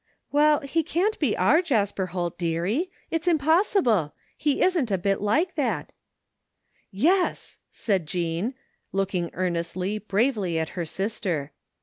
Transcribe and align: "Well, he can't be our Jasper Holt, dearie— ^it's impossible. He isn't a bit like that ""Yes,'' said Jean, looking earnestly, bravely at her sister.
"Well, 0.31 0.61
he 0.61 0.81
can't 0.81 1.19
be 1.19 1.37
our 1.37 1.61
Jasper 1.61 2.07
Holt, 2.07 2.39
dearie— 2.39 2.89
^it's 3.11 3.27
impossible. 3.27 4.15
He 4.35 4.63
isn't 4.63 4.89
a 4.89 4.97
bit 4.97 5.21
like 5.21 5.53
that 5.53 5.91
""Yes,'' 6.91 7.59
said 7.69 8.07
Jean, 8.07 8.55
looking 8.91 9.29
earnestly, 9.33 9.99
bravely 9.99 10.57
at 10.57 10.69
her 10.69 10.85
sister. 10.85 11.51